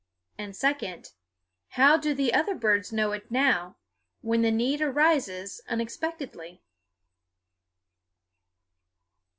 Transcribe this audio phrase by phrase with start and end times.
[0.35, 1.11] and, second,
[1.77, 3.77] How do the other birds know it now,
[4.21, 6.63] when the need arises unexpectedly?